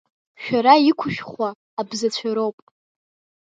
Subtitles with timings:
[0.43, 1.49] Шәара иқәышәхуа
[1.79, 2.57] абзацәа роуп.